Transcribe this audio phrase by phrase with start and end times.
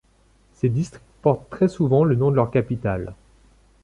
[0.55, 3.13] Ces districts portent très souvent le nom de leurs capitales.